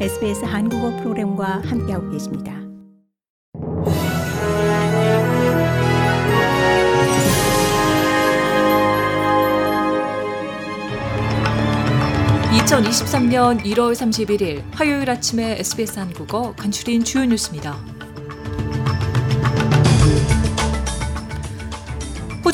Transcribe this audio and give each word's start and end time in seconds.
SBS 0.00 0.44
한국어 0.44 0.90
프로그램과 0.96 1.62
함께하고 1.66 2.10
계십니다. 2.10 2.52
(2023년 12.66 13.62
1월 13.62 13.92
31일) 13.92 14.62
화요일 14.72 15.08
아침에 15.08 15.58
SBS 15.60 16.00
한국어 16.00 16.52
간추린 16.56 17.04
주요 17.04 17.24
뉴스입니다. 17.24 17.93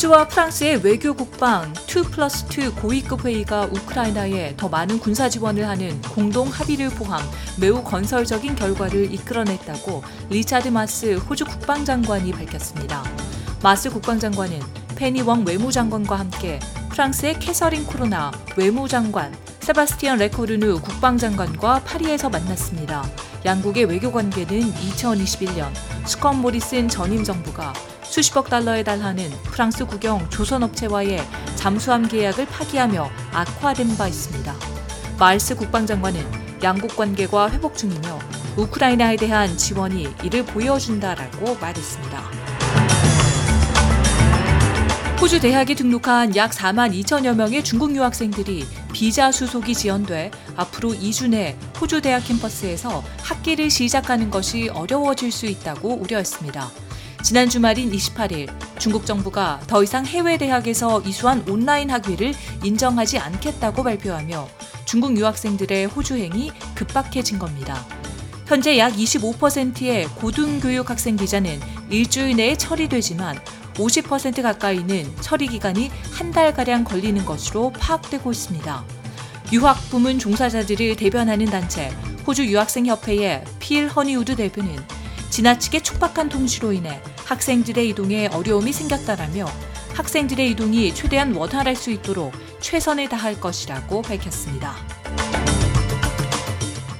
호주와 0.01 0.29
프랑스의 0.29 0.81
외교 0.83 1.13
국방 1.13 1.75
2 1.87 2.05
플러스 2.11 2.47
2 2.47 2.71
고위급 2.71 3.27
회의가 3.27 3.67
우크라이나에 3.67 4.55
더 4.57 4.67
많은 4.67 4.99
군사 4.99 5.29
지원을 5.29 5.69
하는 5.69 6.01
공동 6.01 6.49
합의를 6.49 6.89
포함 6.89 7.23
매우 7.61 7.85
건설적인 7.85 8.55
결과를 8.55 9.13
이끌어냈다고 9.13 10.03
리차드 10.31 10.69
마스 10.69 11.17
호주 11.17 11.45
국방장관이 11.45 12.33
밝혔습니다. 12.33 13.05
마스 13.63 13.91
국방장관은 13.91 14.61
페니 14.97 15.21
웡 15.21 15.47
외무장관과 15.47 16.19
함께 16.19 16.61
프랑스의 16.89 17.39
캐서린 17.39 17.85
콜로나 17.85 18.33
외무장관, 18.57 19.35
세바스티안 19.61 20.17
레코르누 20.17 20.81
국방장관과 20.81 21.81
파리에서 21.81 22.31
만났습니다. 22.31 23.05
양국의 23.45 23.85
외교 23.85 24.11
관계는 24.11 24.73
2021년 24.73 25.69
스콧 26.07 26.37
모리슨 26.37 26.89
전임 26.89 27.23
정부가 27.23 27.75
수십억 28.11 28.51
달러에 28.51 28.83
달하는 28.83 29.31
프랑스 29.45 29.87
국영 29.87 30.29
조선업체와의 30.31 31.25
잠수함 31.55 32.09
계약을 32.09 32.45
파기하며 32.47 33.09
악화된 33.33 33.97
바 33.97 34.09
있습니다. 34.09 34.53
마르스 35.17 35.55
국방장관은 35.55 36.21
양국 36.61 36.97
관계가 36.97 37.53
회복 37.53 37.77
중이며 37.77 38.19
우크라이나에 38.57 39.15
대한 39.15 39.57
지원이 39.57 40.09
이를 40.25 40.45
보여준다라고 40.45 41.55
말했습니다. 41.61 42.21
호주 45.21 45.39
대학에 45.39 45.77
등록한 45.77 46.35
약 46.35 46.51
4만 46.51 46.93
2천여 46.93 47.37
명의 47.37 47.63
중국 47.63 47.95
유학생들이 47.95 48.67
비자 48.93 49.31
수속이 49.31 49.73
지연돼 49.73 50.33
앞으로 50.57 50.95
2주 50.95 51.29
내 51.29 51.57
호주 51.81 52.03
대학 52.03 52.25
캠퍼스에서 52.25 53.05
학기를 53.23 53.71
시작하는 53.71 54.31
것이 54.31 54.69
어려워질 54.71 55.31
수 55.31 55.47
있다고 55.47 55.95
우려했습니다. 55.95 56.90
지난 57.23 57.51
주말인 57.51 57.93
28일 57.93 58.49
중국 58.79 59.05
정부가 59.05 59.61
더 59.67 59.83
이상 59.83 60.07
해외 60.07 60.39
대학에서 60.39 61.03
이수한 61.03 61.45
온라인 61.47 61.91
학위를 61.91 62.33
인정하지 62.65 63.19
않겠다고 63.19 63.83
발표하며 63.83 64.49
중국 64.87 65.17
유학생들의 65.17 65.87
호주행이 65.87 66.51
급박해진 66.75 67.39
겁니다. 67.39 67.85
현재 68.47 68.79
약 68.79 68.95
25%의 68.95 70.07
고등교육 70.17 70.89
학생 70.89 71.17
비자는 71.17 71.61
일주일 71.91 72.37
내에 72.37 72.57
처리되지만 72.57 73.39
50% 73.75 74.43
가까이는 74.43 75.15
처리 75.21 75.47
기간이 75.47 75.91
한 76.13 76.33
달가량 76.33 76.85
걸리는 76.85 77.25
것으로 77.25 77.71
파악되고 77.79 78.31
있습니다. 78.33 78.85
유학 79.53 79.77
부문 79.91 80.19
종사자들을 80.19 80.97
대변하는 80.97 81.47
단체 81.47 81.91
호주 82.27 82.47
유학생 82.47 82.87
협회의 82.87 83.45
필 83.59 83.89
허니우드 83.89 84.37
대표는 84.37 85.00
지나치게 85.31 85.81
촉박한 85.81 86.29
통지로 86.29 86.73
인해 86.73 87.01
학생들의 87.25 87.89
이동에 87.89 88.27
어려움이 88.29 88.73
생겼다라며 88.73 89.47
학생들의 89.95 90.51
이동이 90.51 90.95
최대한 90.95 91.35
원활할 91.35 91.77
수 91.77 91.91
있도록 91.91 92.33
최선을 92.61 93.09
다할 93.09 93.41
것이라고 93.41 94.03
밝혔습니다. 94.03 94.75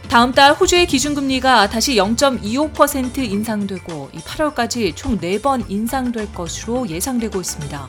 다음 0.09 0.33
달 0.33 0.53
호주의 0.55 0.87
기준금리가 0.87 1.69
다시 1.71 1.95
0.25% 1.95 3.19
인상되고 3.19 4.11
8월까지 4.13 4.97
총 4.97 5.19
4번 5.19 5.65
인상될 5.69 6.33
것으로 6.33 6.89
예상되고 6.89 7.41
있습니다. 7.41 7.89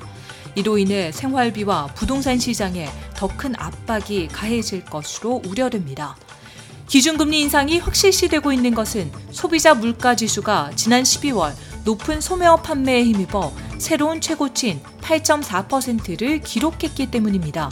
이로 0.56 0.78
인해 0.78 1.12
생활비와 1.12 1.88
부동산 1.96 2.38
시장에 2.38 2.90
더 3.16 3.28
큰 3.28 3.56
압박이 3.58 4.28
가해질 4.28 4.86
것으로 4.86 5.42
우려됩니다. 5.46 6.16
기준금리 6.92 7.40
인상이 7.40 7.80
확실시되고 7.80 8.52
있는 8.52 8.76
것은 8.76 9.10
소비자 9.32 9.74
물가 9.74 10.14
지수가 10.14 10.72
지난 10.76 11.04
12월 11.04 11.54
높은 11.86 12.20
소매어 12.20 12.58
판매에 12.58 13.06
힘입어 13.06 13.54
새로운 13.78 14.20
최고치인 14.20 14.82
8.4%를 15.00 16.42
기록했기 16.42 17.10
때문입니다. 17.10 17.70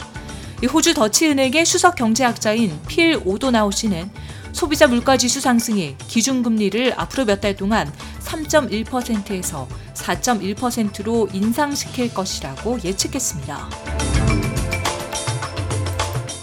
호주 0.72 0.94
더치은행의 0.94 1.66
수석 1.66 1.96
경제학자인 1.96 2.80
필 2.88 3.20
오도나우 3.22 3.70
씨는 3.72 4.10
소비자 4.52 4.86
물가 4.86 5.18
지수 5.18 5.42
상승이 5.42 5.96
기준금리를 6.08 6.94
앞으로 6.96 7.26
몇 7.26 7.42
달 7.42 7.54
동안 7.54 7.92
3.1%에서 8.20 9.68
4.1%로 9.92 11.28
인상시킬 11.30 12.14
것이라고 12.14 12.78
예측했습니다. 12.82 14.29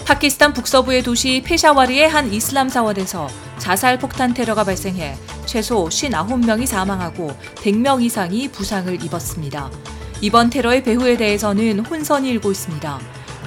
파키스탄 0.07 0.53
북서부의 0.53 1.03
도시 1.03 1.41
페샤와르의 1.41 2.07
한 2.07 2.31
이슬람 2.31 2.69
사원에서 2.69 3.27
자살 3.57 3.99
폭탄 3.99 4.33
테러가 4.33 4.63
발생해 4.63 5.17
최소 5.45 5.83
59명이 5.83 6.65
사망하고 6.65 7.29
100명 7.55 8.01
이상이 8.01 8.47
부상을 8.47 9.03
입었습니다. 9.03 9.69
이번 10.21 10.49
테러의 10.49 10.83
배후에 10.83 11.17
대해서는 11.17 11.81
혼선이 11.81 12.29
일고 12.29 12.51
있습니다. 12.51 12.99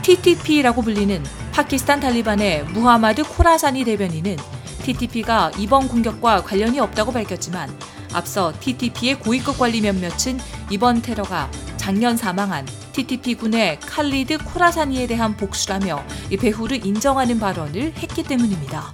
TTP라고 0.02 0.82
불리는 0.82 1.24
파키스탄 1.52 1.98
탈리반의 1.98 2.64
무하마드 2.64 3.24
코라사니 3.24 3.84
대변인은 3.84 4.36
TTP가 4.82 5.52
이번 5.56 5.88
공격과 5.88 6.42
관련이 6.42 6.78
없다고 6.78 7.10
밝혔지만 7.10 7.74
앞서 8.12 8.52
TTP의 8.60 9.20
고위급 9.20 9.58
관리 9.58 9.80
몇몇은 9.80 10.38
이번 10.68 11.00
테러가 11.00 11.50
작년 11.80 12.14
사망한 12.14 12.66
TTP군의 12.92 13.80
칼리드 13.80 14.36
코라사니에 14.44 15.06
대한 15.06 15.34
복수라며 15.34 16.04
이 16.28 16.36
배후를 16.36 16.84
인정하는 16.84 17.40
발언을 17.40 17.94
했기 17.96 18.22
때문입니다. 18.22 18.92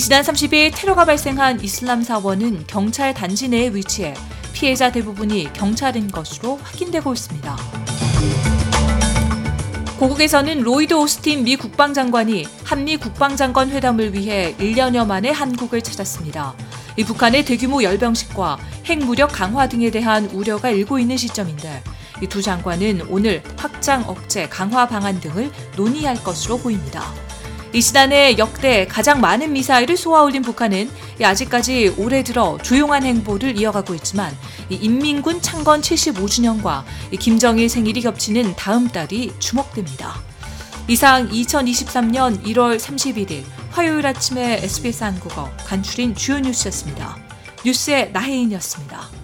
지난 0.00 0.22
30일 0.22 0.70
테러가 0.72 1.06
발생한 1.06 1.60
이슬람 1.60 2.04
사원은 2.04 2.68
경찰 2.68 3.12
단지 3.14 3.48
내에 3.48 3.74
위치해 3.74 4.14
피해자 4.52 4.92
대부분이 4.92 5.52
경찰인 5.54 6.08
것으로 6.08 6.60
확인되고 6.62 7.12
있습니다. 7.12 7.56
고국에서는 9.98 10.60
로이드 10.60 10.94
오스틴 10.94 11.42
미 11.42 11.56
국방장관이 11.56 12.46
한미 12.62 12.96
국방장관 12.96 13.70
회담을 13.70 14.14
위해 14.14 14.54
1년여 14.60 15.04
만에 15.04 15.30
한국을 15.30 15.82
찾았습니다. 15.82 16.54
이 16.96 17.02
북한의 17.02 17.44
대규모 17.44 17.82
열병식과 17.82 18.58
핵무력 18.84 19.32
강화 19.32 19.68
등에 19.68 19.90
대한 19.90 20.26
우려가 20.26 20.70
일고 20.70 21.00
있는 21.00 21.16
시점인데 21.16 21.82
이 22.22 22.26
두 22.26 22.42
장관은 22.42 23.02
오늘 23.08 23.42
확장 23.56 24.04
억제 24.08 24.48
강화 24.48 24.86
방안 24.86 25.20
등을 25.20 25.50
논의할 25.76 26.22
것으로 26.22 26.58
보입니다. 26.58 27.12
이 27.72 27.80
시단에 27.80 28.38
역대 28.38 28.86
가장 28.86 29.20
많은 29.20 29.52
미사일을 29.52 29.96
쏘아올린 29.96 30.42
북한은 30.42 30.88
아직까지 31.20 31.94
올해 31.98 32.22
들어 32.22 32.56
조용한 32.62 33.02
행보를 33.02 33.58
이어가고 33.58 33.94
있지만 33.96 34.32
인민군 34.70 35.42
창건 35.42 35.80
75주년과 35.80 36.84
김정일 37.18 37.68
생일이 37.68 38.00
겹치는 38.00 38.54
다음 38.54 38.86
달이 38.86 39.32
주목됩니다. 39.40 40.14
이상 40.86 41.28
2023년 41.28 42.44
1월 42.44 42.78
31일 42.78 43.42
화요일 43.72 44.06
아침에 44.06 44.60
SBS 44.62 45.02
한국어 45.02 45.50
간추린 45.66 46.14
주요 46.14 46.38
뉴스였습니다. 46.38 47.16
뉴스의 47.64 48.12
나혜인이었습니다. 48.12 49.23